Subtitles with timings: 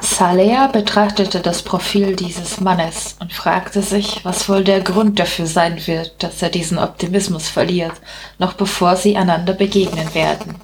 [0.00, 5.84] Salea betrachtete das Profil dieses Mannes und fragte sich, was wohl der Grund dafür sein
[5.86, 7.94] wird, dass er diesen Optimismus verliert,
[8.38, 10.56] noch bevor sie einander begegnen werden.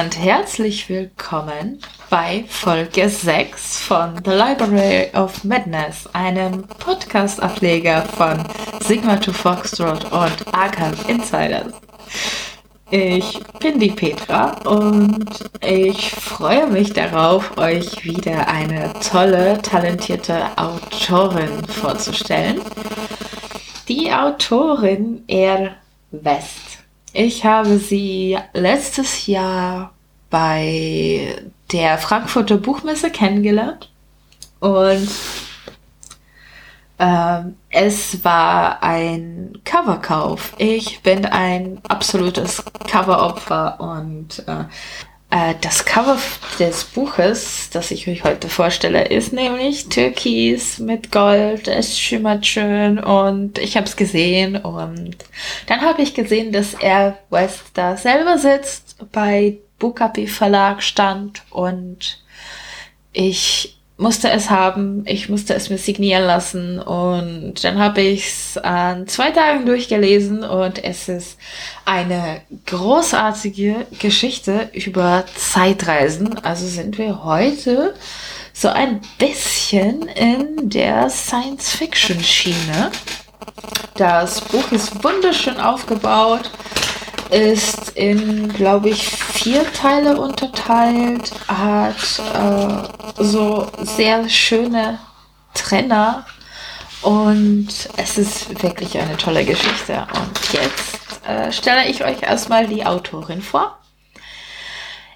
[0.00, 8.44] Und herzlich willkommen bei Folge 6 von The Library of Madness, einem Podcast-Ableger von
[8.80, 11.72] Sigma to Foxtrot und Arkham Insiders.
[12.90, 21.64] Ich bin die Petra und ich freue mich darauf, euch wieder eine tolle, talentierte Autorin
[21.66, 22.60] vorzustellen.
[23.88, 25.72] Die Autorin Er
[26.12, 26.77] West.
[27.12, 29.92] Ich habe sie letztes Jahr
[30.30, 31.36] bei
[31.72, 33.90] der Frankfurter Buchmesse kennengelernt
[34.60, 35.08] und
[36.98, 40.54] ähm, es war ein Coverkauf.
[40.58, 44.64] Ich bin ein absolutes Coveropfer und äh,
[45.60, 46.18] das Cover
[46.58, 51.68] des Buches, das ich euch heute vorstelle, ist nämlich Türkis mit Gold.
[51.68, 55.16] Es schimmert schön und ich habe es gesehen und
[55.66, 62.24] dann habe ich gesehen, dass er West da selber sitzt, bei Bukapi Verlag stand und
[63.12, 68.56] ich musste es haben, ich musste es mir signieren lassen und dann habe ich es
[68.56, 71.36] an zwei Tagen durchgelesen und es ist
[71.84, 76.38] eine großartige Geschichte über Zeitreisen.
[76.44, 77.94] Also sind wir heute
[78.52, 82.92] so ein bisschen in der Science-Fiction-Schiene.
[83.96, 86.50] Das Buch ist wunderschön aufgebaut
[87.30, 94.98] ist in, glaube ich, vier Teile unterteilt, hat äh, so sehr schöne
[95.54, 96.26] Trenner
[97.02, 100.06] und es ist wirklich eine tolle Geschichte.
[100.14, 103.78] Und jetzt äh, stelle ich euch erstmal die Autorin vor.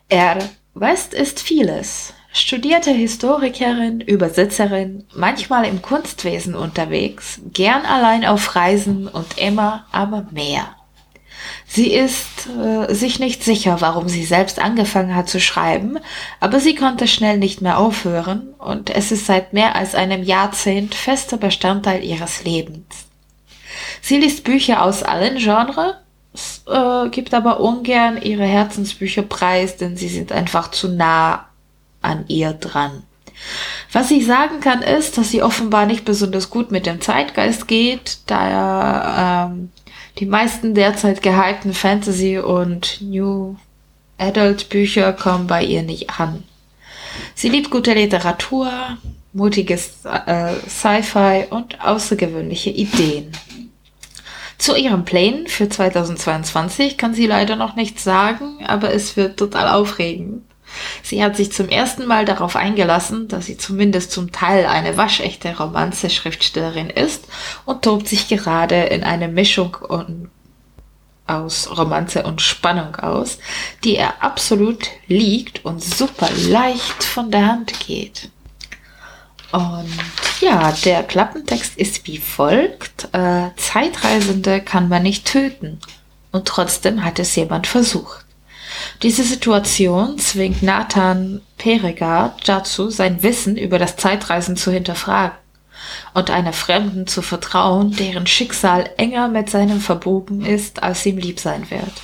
[0.09, 0.39] Er
[0.75, 2.15] West ist vieles.
[2.35, 10.75] Studierte Historikerin, Übersetzerin, manchmal im Kunstwesen unterwegs, gern allein auf Reisen und immer am Meer.
[11.75, 15.99] Sie ist äh, sich nicht sicher, warum sie selbst angefangen hat zu schreiben,
[16.39, 20.95] aber sie konnte schnell nicht mehr aufhören und es ist seit mehr als einem Jahrzehnt
[20.95, 23.07] fester Bestandteil ihres Lebens.
[24.03, 25.95] Sie liest Bücher aus allen Genres,
[26.67, 31.47] äh, gibt aber ungern ihre Herzensbücher preis, denn sie sind einfach zu nah
[32.03, 33.03] an ihr dran.
[33.93, 38.19] Was ich sagen kann, ist, dass sie offenbar nicht besonders gut mit dem Zeitgeist geht,
[38.27, 39.71] da ähm,
[40.19, 43.57] die meisten derzeit gehypten Fantasy- und New
[44.19, 46.45] Adult-Bücher kommen bei ihr nicht an.
[47.35, 48.71] Sie liebt gute Literatur,
[49.33, 53.33] mutiges äh, Sci-Fi und außergewöhnliche Ideen.
[54.59, 59.69] Zu ihren Plänen für 2022 kann sie leider noch nichts sagen, aber es wird total
[59.69, 60.45] aufregend.
[61.03, 65.57] Sie hat sich zum ersten Mal darauf eingelassen, dass sie zumindest zum Teil eine waschechte
[65.57, 67.25] Romanze-Schriftstellerin ist
[67.65, 69.77] und tobt sich gerade in eine Mischung
[71.27, 73.39] aus Romanze und Spannung aus,
[73.85, 78.31] die ihr absolut liegt und super leicht von der Hand geht.
[79.53, 79.91] Und
[80.41, 83.09] ja, der Klappentext ist wie folgt.
[83.13, 85.79] Äh, Zeitreisende kann man nicht töten.
[86.33, 88.22] Und trotzdem hat es jemand versucht.
[89.03, 95.37] Diese Situation zwingt Nathan Peregard dazu, sein Wissen über das Zeitreisen zu hinterfragen
[96.15, 101.41] und einer Fremden zu vertrauen, deren Schicksal enger mit seinem verbogen ist, als ihm lieb
[101.41, 102.03] sein wird.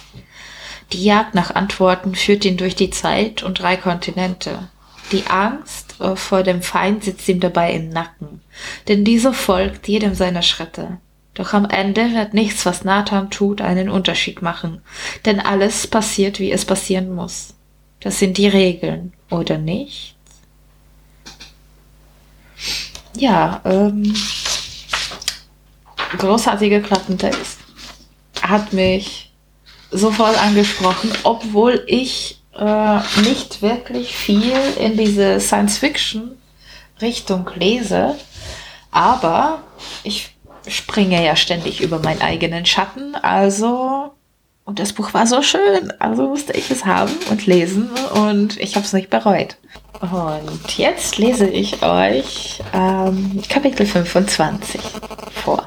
[0.93, 4.69] Die Jagd nach Antworten führt ihn durch die Zeit und drei Kontinente.
[5.12, 8.41] Die Angst vor dem Feind sitzt ihm dabei im Nacken,
[8.88, 10.99] denn dieser folgt jedem seiner Schritte.
[11.38, 14.82] Doch am Ende wird nichts, was Nathan tut, einen Unterschied machen,
[15.25, 17.55] denn alles passiert, wie es passieren muss.
[18.00, 20.17] Das sind die Regeln, oder nicht?
[23.14, 24.12] Ja, ähm,
[26.19, 27.58] großartiger Klappentext.
[28.43, 29.31] Hat mich
[29.93, 38.17] sofort angesprochen, obwohl ich äh, nicht wirklich viel in diese Science-Fiction-Richtung lese.
[38.90, 39.62] Aber
[40.02, 40.35] ich
[40.69, 44.12] springe ja ständig über meinen eigenen Schatten, also
[44.69, 48.76] und das Buch war so schön, also musste ich es haben und lesen und ich
[48.76, 49.56] habe es nicht bereut.
[50.00, 54.79] Und jetzt lese ich euch ähm, Kapitel 25
[55.43, 55.67] vor.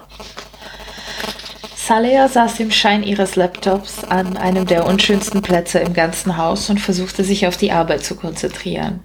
[1.75, 6.79] Salea saß im Schein ihres Laptops an einem der unschönsten Plätze im ganzen Haus und
[6.79, 8.99] versuchte sich auf die Arbeit zu konzentrieren.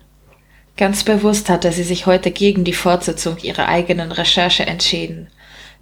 [0.77, 5.29] Ganz bewusst hatte sie sich heute gegen die Fortsetzung ihrer eigenen Recherche entschieden.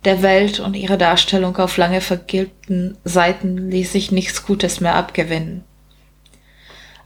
[0.05, 5.65] Der Welt und ihre Darstellung auf lange vergilbten Seiten ließ sich nichts Gutes mehr abgewinnen.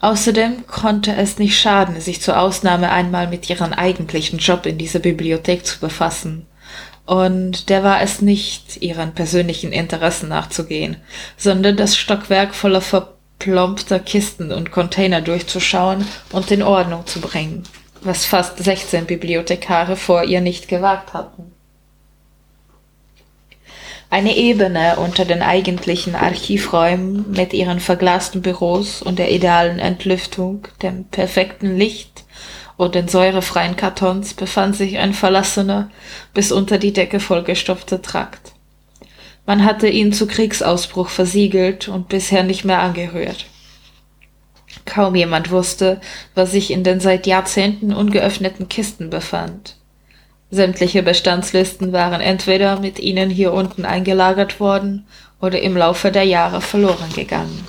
[0.01, 4.99] Außerdem konnte es nicht schaden, sich zur Ausnahme einmal mit ihrem eigentlichen Job in dieser
[4.99, 6.47] Bibliothek zu befassen.
[7.07, 10.97] Und der war es nicht, ihren persönlichen Interessen nachzugehen,
[11.37, 17.63] sondern das Stockwerk voller verplompter Kisten und Container durchzuschauen und in Ordnung zu bringen,
[18.03, 21.53] was fast 16 Bibliothekare vor ihr nicht gewagt hatten.
[24.11, 31.05] Eine Ebene unter den eigentlichen Archivräumen mit ihren verglasten Büros und der idealen Entlüftung, dem
[31.05, 32.25] perfekten Licht
[32.79, 35.91] und den säurefreien Kartons befand sich ein verlassener,
[36.33, 38.53] bis unter die Decke vollgestopfter Trakt.
[39.45, 43.47] Man hatte ihn zu Kriegsausbruch versiegelt und bisher nicht mehr angerührt.
[44.85, 46.01] Kaum jemand wusste,
[46.35, 49.78] was sich in den seit Jahrzehnten ungeöffneten Kisten befand.
[50.51, 55.07] Sämtliche Bestandslisten waren entweder mit ihnen hier unten eingelagert worden
[55.41, 57.67] oder im Laufe der Jahre verloren gegangen.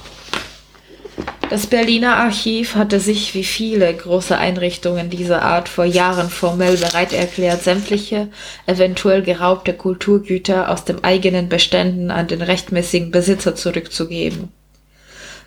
[1.49, 7.11] Das Berliner Archiv hatte sich wie viele große Einrichtungen dieser Art vor Jahren formell bereit
[7.11, 8.27] erklärt, sämtliche
[8.67, 14.49] eventuell geraubte Kulturgüter aus den eigenen Beständen an den rechtmäßigen Besitzer zurückzugeben.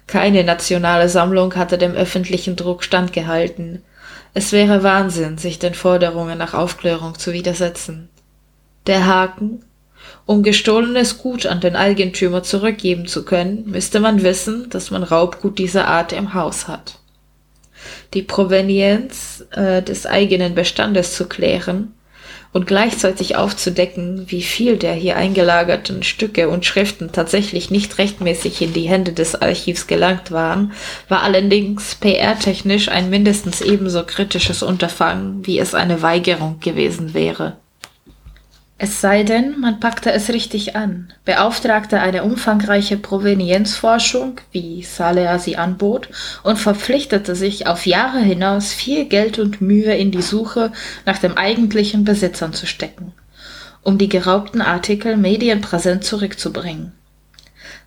[0.09, 3.83] Keine nationale Sammlung hatte dem öffentlichen Druck standgehalten,
[4.35, 8.09] es wäre Wahnsinn, sich den Forderungen nach Aufklärung zu widersetzen.
[8.87, 9.65] Der Haken
[10.27, 15.59] um gestohlenes Gut an den Eigentümer zurückgeben zu können, müsste man wissen, dass man Raubgut
[15.59, 16.99] dieser Art im Haus hat.
[18.15, 21.95] Die Provenienz äh, des eigenen Bestandes zu klären
[22.53, 28.73] und gleichzeitig aufzudecken, wie viel der hier eingelagerten Stücke und Schriften tatsächlich nicht rechtmäßig in
[28.73, 30.73] die Hände des Archivs gelangt waren,
[31.09, 37.57] war allerdings PR-technisch ein mindestens ebenso kritisches Unterfangen, wie es eine Weigerung gewesen wäre.
[38.85, 45.57] Es sei denn, man packte es richtig an, beauftragte eine umfangreiche Provenienzforschung, wie Salea sie
[45.57, 46.09] anbot,
[46.43, 50.73] und verpflichtete sich auf Jahre hinaus viel Geld und Mühe in die Suche
[51.07, 53.13] nach dem eigentlichen Besitzern zu stecken,
[53.85, 56.91] um die geraubten Artikel medienpräsent zurückzubringen.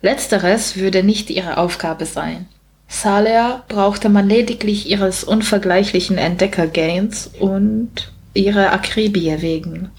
[0.00, 2.46] Letzteres würde nicht ihre Aufgabe sein.
[2.88, 9.90] Salea brauchte man lediglich ihres unvergleichlichen Entdeckergains und ihrer Akribie wegen.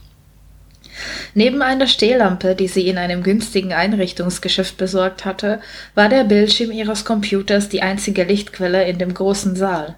[1.33, 5.59] Neben einer Stehlampe, die sie in einem günstigen Einrichtungsgeschäft besorgt hatte,
[5.95, 9.95] war der Bildschirm ihres Computers die einzige Lichtquelle in dem großen Saal.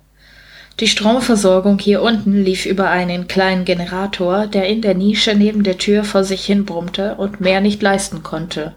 [0.80, 5.78] Die Stromversorgung hier unten lief über einen kleinen Generator, der in der Nische neben der
[5.78, 8.76] Tür vor sich hin brummte und mehr nicht leisten konnte.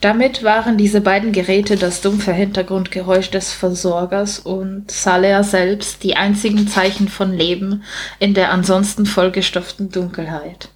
[0.00, 6.68] Damit waren diese beiden Geräte das dumpfe Hintergrundgeräusch des Versorgers und Salea selbst die einzigen
[6.68, 7.82] Zeichen von Leben
[8.18, 10.70] in der ansonsten vollgestopften Dunkelheit.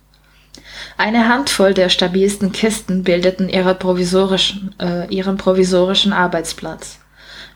[0.97, 7.01] Eine Handvoll der stabilsten Kisten bildeten ihre provisorischen, äh, ihren provisorischen Arbeitsplatz.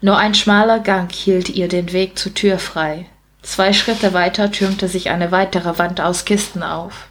[0.00, 3.06] Nur ein schmaler Gang hielt ihr den Weg zur Tür frei.
[3.42, 7.06] Zwei Schritte weiter türmte sich eine weitere Wand aus Kisten auf.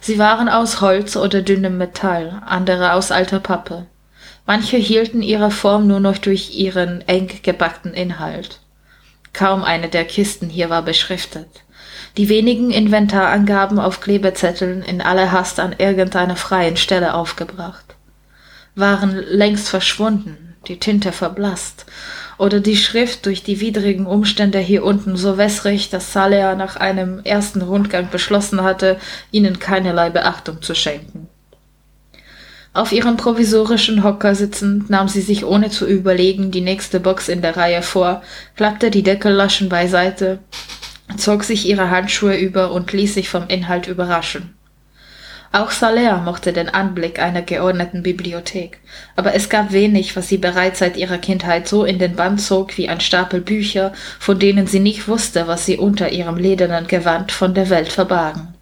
[0.00, 3.86] Sie waren aus Holz oder dünnem Metall, andere aus alter Pappe.
[4.46, 8.60] Manche hielten ihre Form nur noch durch ihren eng gebackten Inhalt.
[9.32, 11.63] Kaum eine der Kisten hier war beschriftet
[12.16, 17.96] die wenigen Inventarangaben auf Klebezetteln in aller Hast an irgendeiner freien Stelle aufgebracht,
[18.74, 21.86] waren längst verschwunden, die Tinte verblasst
[22.38, 27.20] oder die Schrift durch die widrigen Umstände hier unten so wässrig, dass Salea nach einem
[27.24, 28.98] ersten Rundgang beschlossen hatte,
[29.30, 31.28] ihnen keinerlei Beachtung zu schenken.
[32.72, 37.40] Auf ihrem provisorischen Hocker sitzend nahm sie sich ohne zu überlegen die nächste Box in
[37.40, 38.22] der Reihe vor,
[38.56, 40.40] klappte die Deckellaschen beiseite
[41.16, 44.54] zog sich ihre Handschuhe über und ließ sich vom Inhalt überraschen.
[45.54, 48.80] Auch Salea mochte den Anblick einer geordneten Bibliothek,
[49.14, 52.76] aber es gab wenig, was sie bereits seit ihrer Kindheit so in den Bann zog
[52.76, 57.30] wie ein Stapel Bücher, von denen sie nicht wusste, was sie unter ihrem ledernen Gewand
[57.30, 58.54] von der Welt verbargen.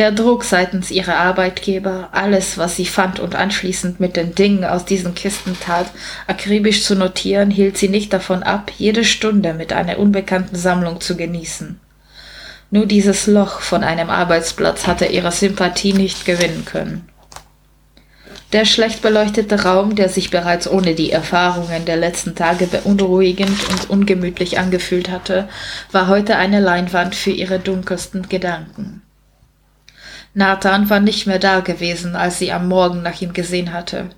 [0.00, 4.86] Der Druck seitens ihrer Arbeitgeber, alles, was sie fand und anschließend mit den Dingen aus
[4.86, 5.90] diesen Kisten tat,
[6.26, 11.18] akribisch zu notieren, hielt sie nicht davon ab, jede Stunde mit einer unbekannten Sammlung zu
[11.18, 11.78] genießen.
[12.70, 17.06] Nur dieses Loch von einem Arbeitsplatz hatte ihre Sympathie nicht gewinnen können.
[18.54, 23.90] Der schlecht beleuchtete Raum, der sich bereits ohne die Erfahrungen der letzten Tage beunruhigend und
[23.90, 25.46] ungemütlich angefühlt hatte,
[25.92, 29.02] war heute eine Leinwand für ihre dunkelsten Gedanken.
[30.32, 34.10] Nathan war nicht mehr da gewesen, als sie am Morgen nach ihm gesehen hatte.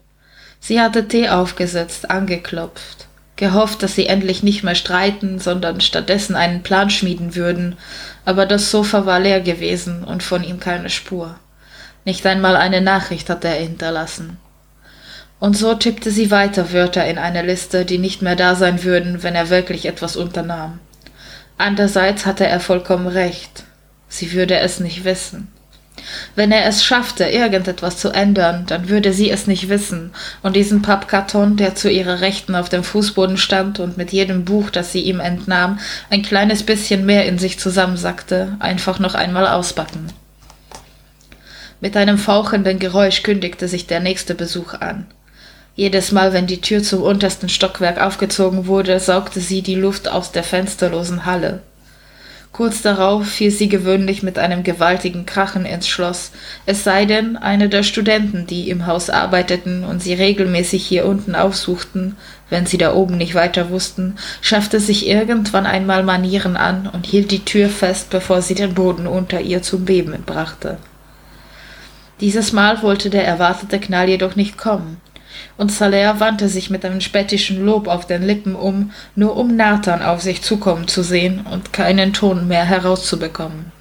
[0.61, 6.62] Sie hatte Tee aufgesetzt, angeklopft, gehofft, dass sie endlich nicht mehr streiten, sondern stattdessen einen
[6.62, 7.76] Plan schmieden würden,
[8.25, 11.35] aber das Sofa war leer gewesen und von ihm keine Spur.
[12.04, 14.37] Nicht einmal eine Nachricht hatte er hinterlassen.
[15.40, 19.23] Und so tippte sie weiter Wörter in eine Liste, die nicht mehr da sein würden,
[19.23, 20.78] wenn er wirklich etwas unternahm.
[21.59, 23.64] Andererseits hatte er vollkommen recht.
[24.09, 25.49] Sie würde es nicht wissen.
[26.35, 30.83] Wenn er es schaffte, irgendetwas zu ändern, dann würde sie es nicht wissen und diesen
[30.83, 35.01] Pappkarton, der zu ihrer Rechten auf dem Fußboden stand und mit jedem Buch, das sie
[35.01, 35.79] ihm entnahm,
[36.11, 40.13] ein kleines bisschen mehr in sich zusammensackte, einfach noch einmal ausbacken.
[41.81, 45.07] Mit einem fauchenden Geräusch kündigte sich der nächste Besuch an.
[45.75, 50.31] Jedes Mal, wenn die Tür zum untersten Stockwerk aufgezogen wurde, saugte sie die Luft aus
[50.31, 51.63] der fensterlosen Halle.
[52.53, 56.33] Kurz darauf fiel sie gewöhnlich mit einem gewaltigen Krachen ins Schloss,
[56.67, 61.35] es sei denn, eine der Studenten, die im Haus arbeiteten und sie regelmäßig hier unten
[61.35, 62.17] aufsuchten,
[62.51, 67.31] wenn sie da oben nicht weiter wussten, schaffte sich irgendwann einmal Manieren an und hielt
[67.31, 70.77] die Tür fest, bevor sie den Boden unter ihr zum Beben brachte.
[72.21, 75.01] Dieses Mal wollte der erwartete Knall jedoch nicht kommen,
[75.57, 80.03] und Saleh wandte sich mit einem spöttischen Lob auf den Lippen um, nur um Nathan
[80.03, 83.73] auf sich zukommen zu sehen und keinen Ton mehr herauszubekommen.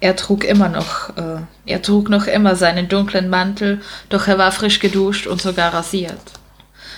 [0.00, 4.52] Er trug immer noch, äh, er trug noch immer seinen dunklen Mantel, doch er war
[4.52, 6.20] frisch geduscht und sogar rasiert.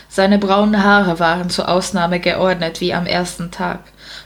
[0.09, 3.81] Seine braunen Haare waren zur Ausnahme geordnet wie am ersten Tag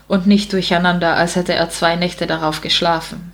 [0.08, 3.32] und nicht durcheinander, als hätte er zwei Nächte darauf geschlafen.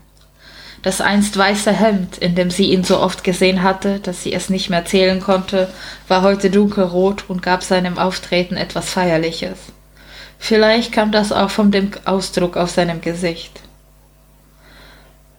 [0.82, 4.48] Das einst weiße Hemd, in dem sie ihn so oft gesehen hatte, dass sie es
[4.48, 5.68] nicht mehr zählen konnte,
[6.06, 9.58] war heute dunkelrot und gab seinem Auftreten etwas Feierliches.
[10.38, 13.60] Vielleicht kam das auch von dem Ausdruck auf seinem Gesicht.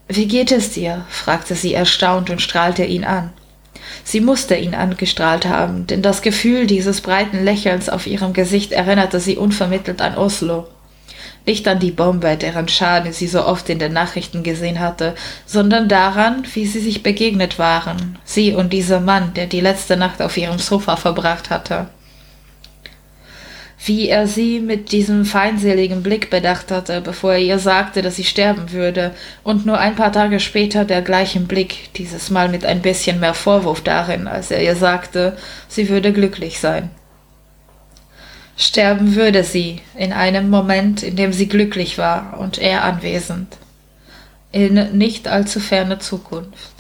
[0.10, 1.06] Wie geht es dir?
[1.10, 3.32] fragte sie erstaunt und strahlte ihn an.
[4.04, 9.20] Sie musste ihn angestrahlt haben, denn das Gefühl dieses breiten Lächelns auf ihrem Gesicht erinnerte
[9.20, 10.68] sie unvermittelt an Oslo
[11.46, 15.16] nicht an die Bombe, deren Schaden sie so oft in den Nachrichten gesehen hatte,
[15.46, 20.22] sondern daran, wie sie sich begegnet waren, sie und dieser Mann, der die letzte Nacht
[20.22, 21.88] auf ihrem Sofa verbracht hatte.
[23.86, 28.26] Wie er sie mit diesem feindseligen Blick bedacht hatte, bevor er ihr sagte, dass sie
[28.26, 29.12] sterben würde,
[29.44, 33.34] und nur ein paar Tage später der gleichen Blick, dieses Mal mit ein bisschen mehr
[33.34, 35.38] Vorwurf darin, als er ihr sagte,
[35.70, 36.90] sie würde glücklich sein.
[38.62, 43.56] Sterben würde sie in einem Moment, in dem sie glücklich war und er anwesend.
[44.52, 46.74] In nicht allzu ferne Zukunft.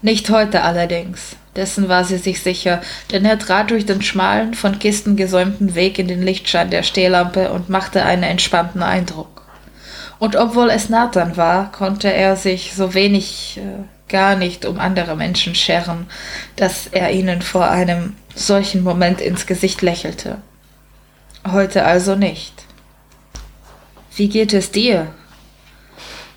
[0.00, 2.80] Nicht heute allerdings, dessen war sie sich sicher,
[3.12, 7.52] denn er trat durch den schmalen, von Kisten gesäumten Weg in den Lichtschein der Stehlampe
[7.52, 9.42] und machte einen entspannten Eindruck.
[10.18, 15.16] Und obwohl es Nathan war, konnte er sich so wenig äh, gar nicht um andere
[15.16, 16.06] Menschen scheren,
[16.56, 20.38] dass er ihnen vor einem solchen Moment ins Gesicht lächelte.
[21.46, 22.64] Heute also nicht.
[24.16, 25.12] Wie geht es dir?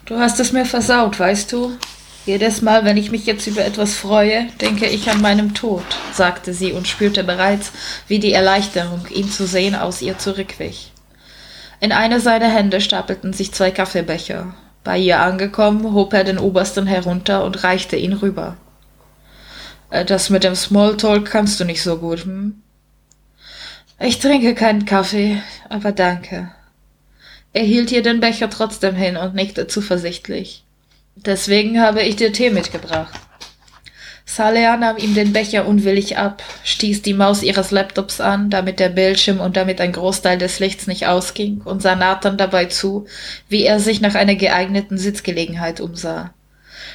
[0.06, 1.78] Du hast es mir versaut, weißt du?
[2.26, 6.54] Jedes Mal, wenn ich mich jetzt über etwas freue, denke ich an meinem Tod, sagte
[6.54, 7.72] sie und spürte bereits,
[8.10, 10.92] wie die Erleichterung, ihn zu sehen, aus ihr zurückwich.
[11.80, 14.56] In einer seiner Hände stapelten sich zwei Kaffeebecher.
[14.84, 18.58] Bei ihr angekommen, hob er den obersten herunter und reichte ihn rüber.
[19.90, 22.62] Äh, das mit dem Smalltalk kannst du nicht so gut, hm?
[24.00, 26.52] Ich trinke keinen Kaffee, aber danke.
[27.54, 30.64] Er hielt ihr den Becher trotzdem hin und nickte zuversichtlich.
[31.16, 33.20] Deswegen habe ich dir Tee mitgebracht.
[34.24, 38.90] Salea nahm ihm den Becher unwillig ab, stieß die Maus ihres Laptops an, damit der
[38.90, 43.08] Bildschirm und damit ein Großteil des Lichts nicht ausging, und sah Nathan dabei zu,
[43.50, 46.34] wie er sich nach einer geeigneten Sitzgelegenheit umsah.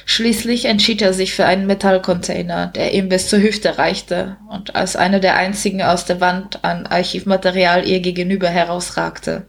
[0.05, 4.95] Schließlich entschied er sich für einen Metallcontainer, der ihm bis zur Hüfte reichte und als
[4.95, 9.43] einer der einzigen aus der Wand an Archivmaterial ihr gegenüber herausragte.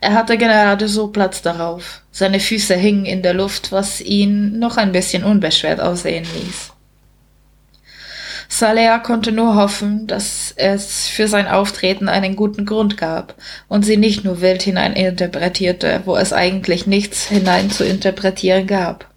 [0.00, 2.02] Er hatte gerade so Platz darauf.
[2.12, 6.72] Seine Füße hingen in der Luft, was ihn noch ein bisschen unbeschwert aussehen ließ.
[8.48, 13.34] Salea konnte nur hoffen, dass es für sein Auftreten einen guten Grund gab
[13.68, 19.13] und sie nicht nur wild hineininterpretierte, wo es eigentlich nichts hinein zu interpretieren gab.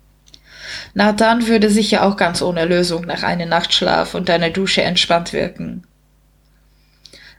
[0.97, 5.83] Nathan würde sicher auch ganz ohne Lösung nach einem Nachtschlaf und einer Dusche entspannt wirken.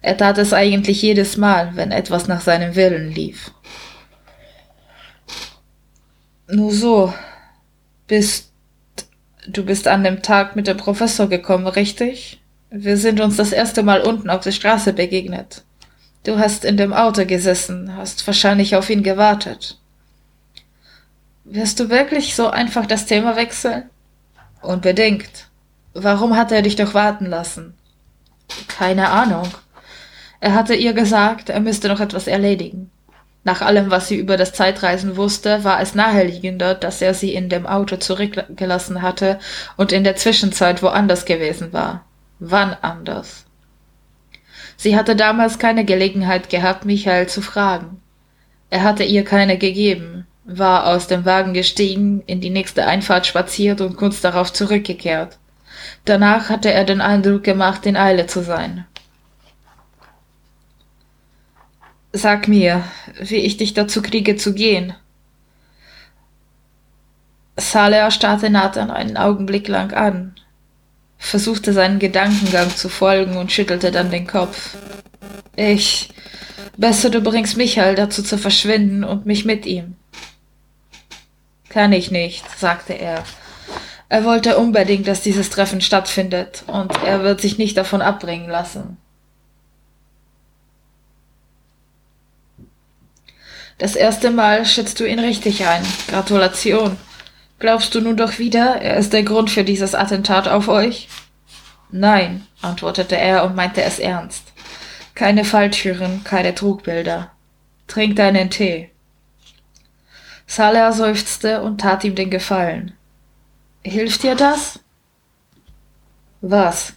[0.00, 3.50] Er tat es eigentlich jedes Mal, wenn etwas nach seinem Willen lief.
[6.46, 7.12] Nur so,
[8.06, 8.52] bist
[9.48, 12.40] du bist an dem Tag mit dem Professor gekommen, richtig?
[12.70, 15.64] Wir sind uns das erste Mal unten auf der Straße begegnet.
[16.22, 19.80] Du hast in dem Auto gesessen, hast wahrscheinlich auf ihn gewartet.
[21.50, 23.84] Wirst du wirklich so einfach das Thema wechseln?
[24.60, 25.48] Unbedingt.
[25.94, 27.72] Warum hat er dich doch warten lassen?
[28.68, 29.48] Keine Ahnung.
[30.40, 32.90] Er hatte ihr gesagt, er müsste noch etwas erledigen.
[33.44, 37.48] Nach allem, was sie über das Zeitreisen wusste, war es naheliegender, dass er sie in
[37.48, 39.38] dem Auto zurückgelassen hatte
[39.78, 42.04] und in der Zwischenzeit woanders gewesen war.
[42.40, 43.46] Wann anders?
[44.76, 48.02] Sie hatte damals keine Gelegenheit gehabt, Michael zu fragen.
[48.68, 53.82] Er hatte ihr keine gegeben, war aus dem Wagen gestiegen, in die nächste Einfahrt spaziert
[53.82, 55.38] und kurz darauf zurückgekehrt.
[56.06, 58.86] Danach hatte er den Eindruck gemacht, in Eile zu sein.
[62.14, 62.82] Sag mir,
[63.20, 64.94] wie ich dich dazu kriege zu gehen.
[67.58, 70.34] Saleh starrte Nathan einen Augenblick lang an,
[71.18, 74.76] versuchte seinen Gedankengang zu folgen und schüttelte dann den Kopf.
[75.56, 76.08] Ich.
[76.78, 79.96] Besser du bringst Michael dazu zu verschwinden und mich mit ihm.
[81.68, 83.24] Kann ich nicht, sagte er.
[84.08, 88.96] Er wollte unbedingt, dass dieses Treffen stattfindet, und er wird sich nicht davon abbringen lassen.
[93.76, 95.84] Das erste Mal schätzt du ihn richtig ein.
[96.08, 96.96] Gratulation.
[97.60, 101.08] Glaubst du nun doch wieder, er ist der Grund für dieses Attentat auf euch?
[101.90, 104.52] Nein, antwortete er und meinte es ernst.
[105.14, 107.30] Keine Falltüren, keine Trugbilder.
[107.86, 108.90] Trink deinen Tee.
[110.48, 112.94] Saleh seufzte und tat ihm den Gefallen.
[113.84, 114.80] Hilft dir das?
[116.40, 116.94] Was?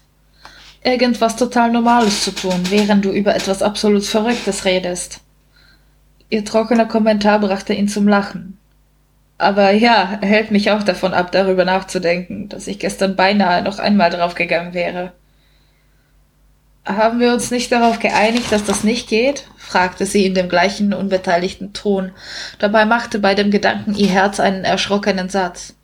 [0.83, 5.19] Irgendwas total Normales zu tun, während du über etwas absolut Verrücktes redest.
[6.29, 8.57] Ihr trockener Kommentar brachte ihn zum Lachen.
[9.37, 13.79] Aber ja, er hält mich auch davon ab, darüber nachzudenken, dass ich gestern beinahe noch
[13.79, 15.11] einmal draufgegangen wäre.
[16.85, 19.45] Haben wir uns nicht darauf geeinigt, dass das nicht geht?
[19.57, 22.11] fragte sie in dem gleichen unbeteiligten Ton.
[22.59, 25.75] Dabei machte bei dem Gedanken ihr Herz einen erschrockenen Satz.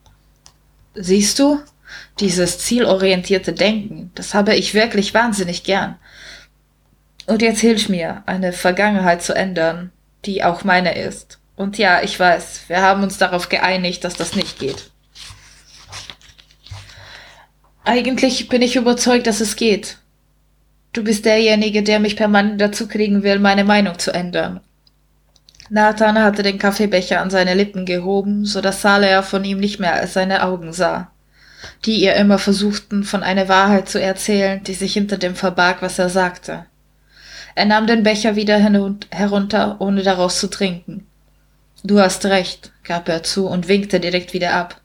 [0.95, 1.61] Siehst du?
[2.19, 5.95] Dieses zielorientierte Denken, das habe ich wirklich wahnsinnig gern.
[7.27, 9.91] Und jetzt hilf mir, eine Vergangenheit zu ändern,
[10.25, 11.39] die auch meine ist.
[11.55, 14.89] Und ja, ich weiß, wir haben uns darauf geeinigt, dass das nicht geht.
[17.85, 19.97] Eigentlich bin ich überzeugt, dass es geht.
[20.93, 24.61] Du bist derjenige, der mich permanent dazu kriegen will, meine Meinung zu ändern.
[25.69, 29.93] Nathan hatte den Kaffeebecher an seine Lippen gehoben, so dass Saleh von ihm nicht mehr
[29.93, 31.11] als seine Augen sah,
[31.85, 35.99] die ihr immer versuchten, von einer Wahrheit zu erzählen, die sich hinter dem verbarg, was
[35.99, 36.65] er sagte.
[37.55, 41.05] Er nahm den Becher wieder herunter, ohne daraus zu trinken.
[41.83, 44.79] Du hast recht, gab er zu und winkte direkt wieder ab.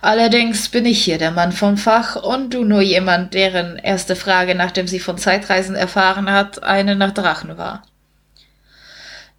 [0.00, 4.54] Allerdings bin ich hier der Mann vom Fach und du nur jemand, deren erste Frage,
[4.54, 7.82] nachdem sie von Zeitreisen erfahren hat, eine nach Drachen war.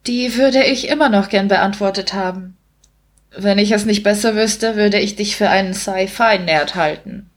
[0.08, 2.58] Die würde ich immer noch gern beantwortet haben.
[3.36, 7.30] Wenn ich es nicht besser wüsste, würde ich dich für einen Sci-Fi-Nerd halten.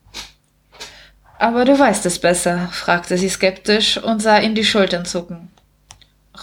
[1.39, 5.51] Aber du weißt es besser, fragte sie skeptisch und sah ihm die Schultern zucken.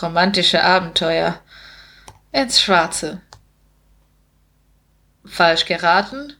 [0.01, 1.39] Romantische Abenteuer.
[2.32, 3.21] Ins Schwarze.
[5.25, 6.34] Falsch geraten?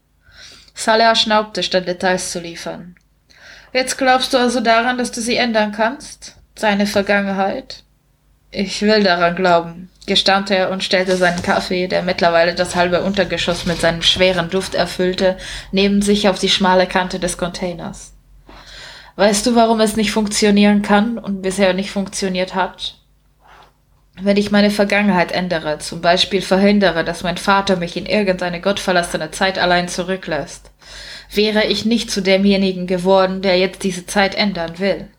[0.76, 2.96] Saleh schnaubte, statt Details zu liefern.
[3.74, 6.36] Jetzt glaubst du also daran, dass du sie ändern kannst?
[6.56, 7.84] Seine Vergangenheit?
[8.52, 13.66] Ich will daran glauben, gestaunte er und stellte seinen Kaffee, der mittlerweile das halbe Untergeschoss
[13.66, 15.38] mit seinem schweren Duft erfüllte,
[15.72, 18.14] neben sich auf die schmale Kante des Containers.
[19.16, 22.96] Weißt du, warum es nicht funktionieren kann und bisher nicht funktioniert hat?
[24.22, 29.32] Wenn ich meine Vergangenheit ändere, zum Beispiel verhindere, dass mein Vater mich in irgendeine gottverlassene
[29.32, 30.72] Zeit allein zurücklässt,
[31.34, 35.10] wäre ich nicht zu demjenigen geworden, der jetzt diese Zeit ändern will.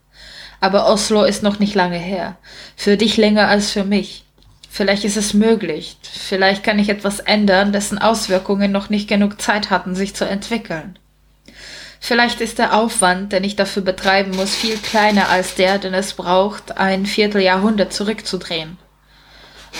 [0.61, 2.37] Aber Oslo ist noch nicht lange her.
[2.74, 4.24] Für dich länger als für mich.
[4.70, 5.98] Vielleicht ist es möglich.
[6.02, 10.98] Vielleicht kann ich etwas ändern, dessen Auswirkungen noch nicht genug Zeit hatten, sich zu entwickeln.
[12.00, 16.14] Vielleicht ist der Aufwand, den ich dafür betreiben muss, viel kleiner als der, den es
[16.14, 18.78] braucht, ein Vierteljahrhundert zurückzudrehen.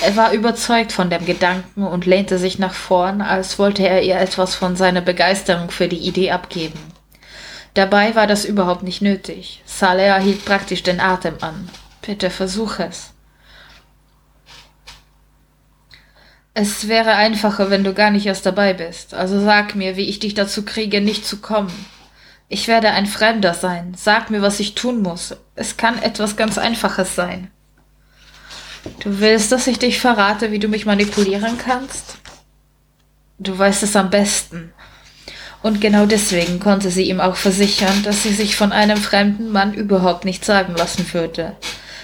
[0.03, 4.19] Er war überzeugt von dem Gedanken und lehnte sich nach vorn, als wollte er ihr
[4.19, 6.79] etwas von seiner Begeisterung für die Idee abgeben.
[7.75, 9.63] Dabei war das überhaupt nicht nötig.
[9.67, 11.69] Saleh hielt praktisch den Atem an.
[12.03, 13.13] Bitte versuch es.
[16.55, 19.13] Es wäre einfacher, wenn du gar nicht erst dabei bist.
[19.13, 21.87] Also sag mir, wie ich dich dazu kriege, nicht zu kommen.
[22.49, 23.93] Ich werde ein Fremder sein.
[23.95, 25.37] Sag mir, was ich tun muss.
[25.55, 27.51] Es kann etwas ganz Einfaches sein.
[29.01, 32.19] Du willst, dass ich dich verrate, wie du mich manipulieren kannst?
[33.39, 34.73] Du weißt es am besten.
[35.63, 39.75] Und genau deswegen konnte sie ihm auch versichern, dass sie sich von einem fremden Mann
[39.75, 41.57] überhaupt nichts sagen lassen würde.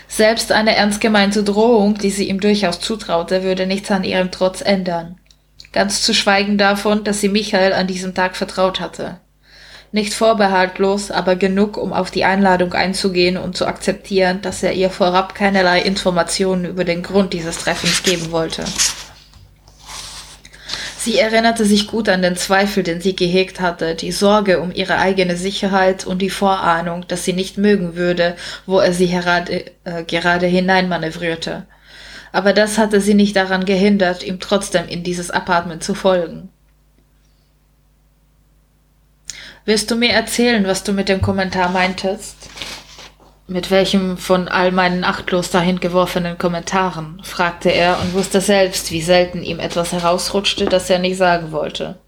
[0.08, 4.60] Selbst eine ernst gemeinte Drohung, die sie ihm durchaus zutraute, würde nichts an ihrem Trotz
[4.60, 5.16] ändern.
[5.72, 9.20] ganz zu schweigen davon, dass sie Michael an diesem Tag vertraut hatte.
[9.94, 14.88] Nicht vorbehaltlos, aber genug, um auf die Einladung einzugehen und zu akzeptieren, dass er ihr
[14.88, 18.64] vorab keinerlei Informationen über den Grund dieses Treffens geben wollte.
[20.96, 24.98] Sie erinnerte sich gut an den Zweifel, den sie gehegt hatte, die Sorge um ihre
[24.98, 30.04] eigene Sicherheit und die Vorahnung, dass sie nicht mögen würde, wo er sie gerade, äh,
[30.04, 31.66] gerade hineinmanövrierte.
[32.30, 36.51] Aber das hatte sie nicht daran gehindert, ihm trotzdem in dieses Apartment zu folgen.
[39.64, 42.36] Willst du mir erzählen, was du mit dem Kommentar meintest?
[43.46, 47.20] Mit welchem von all meinen achtlos dahin geworfenen Kommentaren?
[47.22, 51.98] fragte er und wusste selbst, wie selten ihm etwas herausrutschte, das er nicht sagen wollte.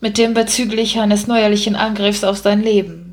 [0.00, 3.05] Mit dem bezüglich eines neuerlichen Angriffs auf sein Leben.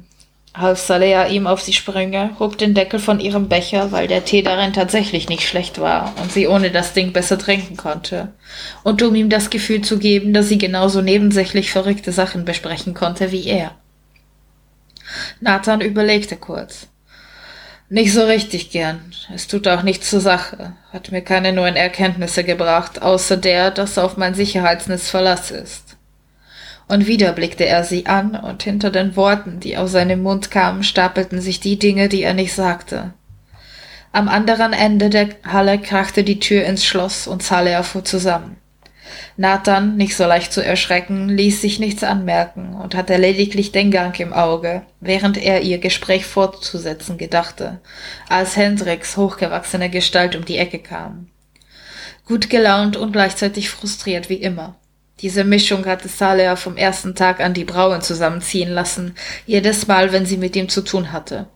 [0.56, 4.44] Half Salea ihm auf die Sprünge, hob den Deckel von ihrem Becher, weil der Tee
[4.44, 8.34] darin tatsächlich nicht schlecht war und sie ohne das Ding besser trinken konnte.
[8.84, 13.32] Und um ihm das Gefühl zu geben, dass sie genauso nebensächlich verrückte Sachen besprechen konnte
[13.32, 13.72] wie er.
[15.40, 16.88] Nathan überlegte kurz.
[17.90, 19.12] Nicht so richtig gern.
[19.34, 20.74] Es tut auch nichts zur Sache.
[20.92, 25.93] Hat mir keine neuen Erkenntnisse gebracht, außer der, dass auf mein Sicherheitsnetz Verlass ist.
[26.88, 30.84] Und wieder blickte er sie an, und hinter den Worten, die aus seinem Mund kamen,
[30.84, 33.14] stapelten sich die Dinge, die er nicht sagte.
[34.12, 38.58] Am anderen Ende der Halle krachte die Tür ins Schloss und Zalea fuhr zusammen.
[39.38, 44.18] Nathan, nicht so leicht zu erschrecken, ließ sich nichts anmerken und hatte lediglich den Gang
[44.20, 47.80] im Auge, während er ihr Gespräch fortzusetzen gedachte,
[48.30, 51.30] als Hendricks hochgewachsene Gestalt um die Ecke kam.
[52.26, 54.76] Gut gelaunt und gleichzeitig frustriert wie immer.
[55.24, 59.16] Diese Mischung hatte Salea vom ersten Tag an die Brauen zusammenziehen lassen,
[59.48, 61.48] jedes Mal, wenn sie mit ihm zu tun hatte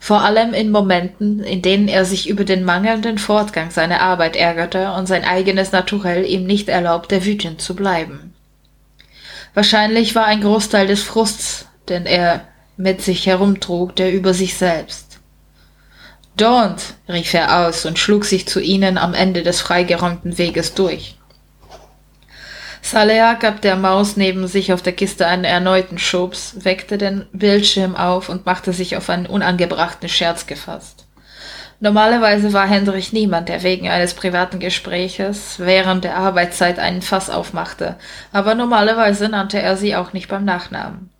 [0.00, 4.92] vor allem in Momenten, in denen er sich über den mangelnden Fortgang seiner Arbeit ärgerte
[4.92, 8.34] und sein eigenes Naturell ihm nicht erlaubte, wütend zu bleiben.
[9.52, 12.46] Wahrscheinlich war ein Großteil des Frusts, den er
[12.78, 15.20] mit sich herumtrug, der über sich selbst.
[16.38, 21.19] Don't, rief er aus und schlug sich zu ihnen am Ende des freigeräumten Weges durch.
[22.82, 27.94] Salea gab der Maus neben sich auf der Kiste einen erneuten Schubs, weckte den Bildschirm
[27.94, 31.06] auf und machte sich auf einen unangebrachten Scherz gefasst.
[31.82, 37.96] Normalerweise war Hendrich niemand, der wegen eines privaten Gespräches während der Arbeitszeit einen Fass aufmachte,
[38.32, 41.10] aber normalerweise nannte er sie auch nicht beim Nachnamen.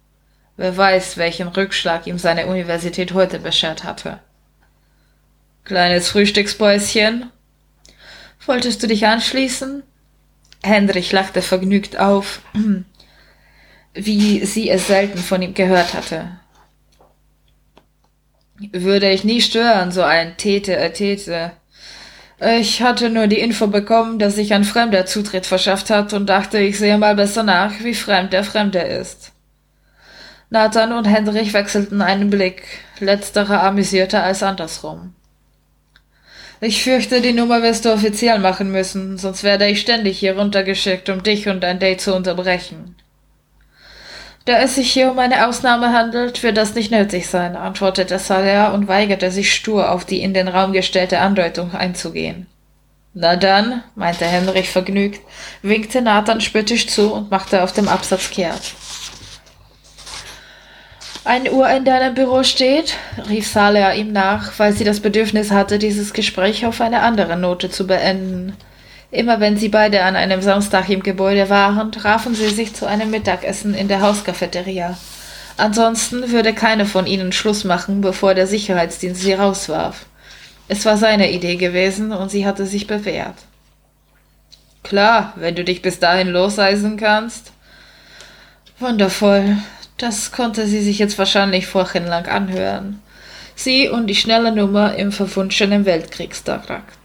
[0.58, 4.18] Wer weiß, welchen Rückschlag ihm seine Universität heute beschert hatte.
[5.64, 7.30] Kleines Frühstücksbäuschen?
[8.44, 9.82] Wolltest du dich anschließen?
[10.62, 12.40] Hendrich lachte vergnügt auf,
[13.94, 16.40] wie sie es selten von ihm gehört hatte.
[18.72, 21.52] Würde ich nie stören, so ein Tete äh Tete.
[22.58, 26.58] Ich hatte nur die Info bekommen, dass sich ein Fremder Zutritt verschafft hat und dachte,
[26.58, 29.32] ich sehe mal besser nach, wie fremd der Fremde ist.
[30.48, 32.62] Nathan und Hendrich wechselten einen Blick,
[32.98, 35.14] letzterer amüsierter als andersrum.
[36.62, 41.08] Ich fürchte, die Nummer wirst du offiziell machen müssen, sonst werde ich ständig hier runtergeschickt,
[41.08, 42.96] um dich und dein Date zu unterbrechen.
[44.44, 48.74] Da es sich hier um eine Ausnahme handelt, wird das nicht nötig sein, antwortete Saleh
[48.74, 52.46] und weigerte sich stur auf die in den Raum gestellte Andeutung einzugehen.
[53.14, 55.20] Na dann, meinte Henrich vergnügt,
[55.62, 58.74] winkte Nathan spöttisch zu und machte auf dem Absatz kehrt.
[61.24, 62.94] Ein Uhr in deinem Büro steht,
[63.28, 67.70] rief Salea ihm nach, weil sie das Bedürfnis hatte, dieses Gespräch auf eine andere Note
[67.70, 68.56] zu beenden.
[69.10, 73.10] Immer wenn sie beide an einem Samstag im Gebäude waren, trafen sie sich zu einem
[73.10, 74.96] Mittagessen in der Hauscafeteria.
[75.58, 80.06] Ansonsten würde keine von ihnen Schluss machen, bevor der Sicherheitsdienst sie rauswarf.
[80.68, 83.34] Es war seine Idee gewesen und sie hatte sich bewährt.
[84.84, 87.52] Klar, wenn du dich bis dahin loseisen kannst.
[88.78, 89.58] Wundervoll,
[90.02, 93.00] das konnte sie sich jetzt wahrscheinlich wochenlang anhören.
[93.54, 96.96] Sie und die schnelle Nummer im verwunschenen Weltkriegstrakt.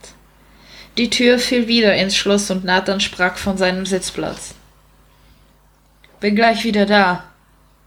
[0.97, 4.55] Die Tür fiel wieder ins Schloss und Nathan sprach von seinem Sitzplatz.
[6.21, 7.25] Bin gleich wieder da.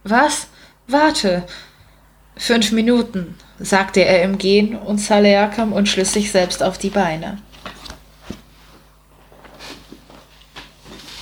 [0.05, 0.49] Was?
[0.87, 1.45] Warte.
[2.37, 7.39] Fünf Minuten, sagte er im Gehen, und Salea kam unschlüssig selbst auf die Beine.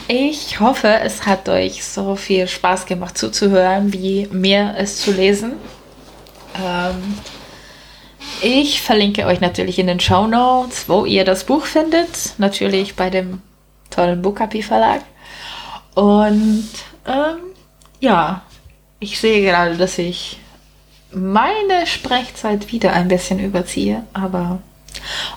[0.09, 5.55] Ich hoffe, es hat euch so viel Spaß gemacht zuzuhören, wie mir es zu lesen.
[6.57, 7.19] Ähm,
[8.41, 12.35] ich verlinke euch natürlich in den Show Notes, wo ihr das Buch findet.
[12.39, 13.43] Natürlich bei dem
[13.91, 15.03] tollen Bookapi Verlag.
[15.95, 16.69] Und
[17.07, 17.39] ähm,
[17.99, 18.43] ja,
[19.01, 20.39] ich sehe gerade, dass ich
[21.11, 24.61] meine Sprechzeit wieder ein bisschen überziehe, aber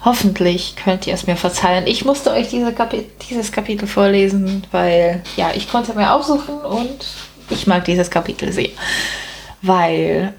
[0.04, 1.88] hoffentlich könnt ihr es mir verzeihen.
[1.88, 7.06] Ich musste euch diese Kapi dieses Kapitel vorlesen, weil ja, ich konnte mir aussuchen und
[7.50, 8.70] ich mag dieses Kapitel sehr,
[9.62, 10.34] weil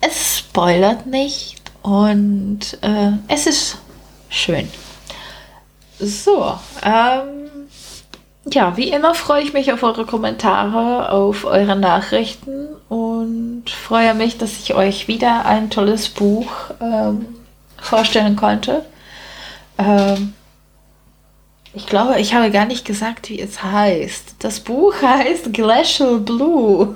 [0.00, 3.78] es spoilert nicht und äh, es ist
[4.28, 4.68] schön.
[5.98, 7.44] So, ähm,
[8.50, 14.36] ja, wie immer freue ich mich auf eure Kommentare, auf eure Nachrichten und freue mich,
[14.36, 16.46] dass ich euch wieder ein tolles Buch
[16.80, 17.26] ähm,
[17.84, 18.84] vorstellen konnte.
[19.78, 20.34] Ähm,
[21.72, 24.36] ich glaube, ich habe gar nicht gesagt, wie es heißt.
[24.38, 26.94] Das Buch heißt Glacial Blue.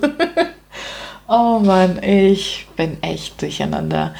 [1.29, 4.15] oh Mann, ich bin echt durcheinander.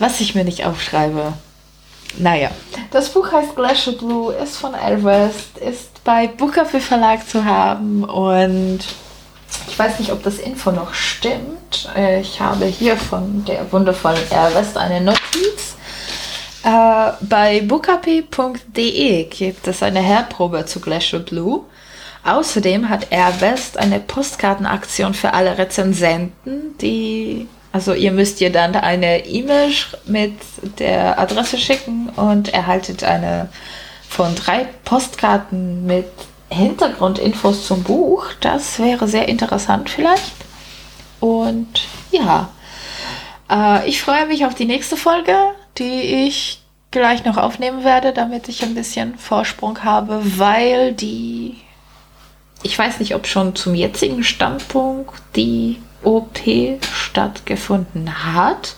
[0.00, 1.34] Was ich mir nicht aufschreibe.
[2.18, 2.50] Naja,
[2.90, 8.80] das Buch heißt Glacial Blue, ist von Elvest, ist bei Bookerfee Verlag zu haben und
[9.68, 11.88] ich weiß nicht, ob das Info noch stimmt.
[11.96, 15.76] Äh, ich habe hier von der wundervollen Elvest eine Notiz.
[16.62, 21.64] Äh, bei bookapi.de gibt es eine Hörprobe zu Glacial Blue.
[22.24, 29.26] Außerdem hat Airwest eine Postkartenaktion für alle Rezensenten, die also ihr müsst ihr dann eine
[29.26, 29.72] E-Mail
[30.06, 30.34] mit
[30.78, 33.48] der Adresse schicken und erhaltet eine
[34.08, 36.08] von drei Postkarten mit
[36.48, 38.26] Hintergrundinfos zum Buch.
[38.40, 40.34] Das wäre sehr interessant vielleicht.
[41.20, 42.48] Und ja,
[43.48, 45.36] äh, ich freue mich auf die nächste Folge,
[45.78, 51.56] die ich gleich noch aufnehmen werde, damit ich ein bisschen Vorsprung habe, weil die,
[52.62, 56.40] ich weiß nicht, ob schon zum jetzigen Standpunkt die OP
[56.92, 58.76] stattgefunden hat,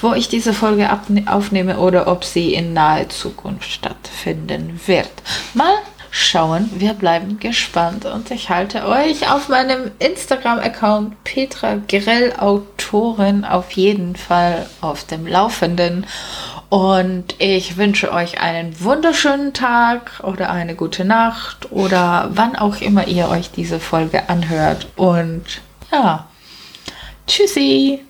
[0.00, 0.90] wo ich diese Folge
[1.26, 5.10] aufnehme oder ob sie in naher Zukunft stattfinden wird.
[5.54, 5.74] Mal
[6.16, 13.72] schauen, wir bleiben gespannt und ich halte euch auf meinem Instagram-Account Petra Grell Autorin auf
[13.72, 16.06] jeden Fall auf dem Laufenden.
[16.68, 23.08] Und ich wünsche euch einen wunderschönen Tag oder eine gute Nacht oder wann auch immer
[23.08, 24.86] ihr euch diese Folge anhört.
[24.94, 26.28] Und ja,
[27.26, 28.03] Tschüssi!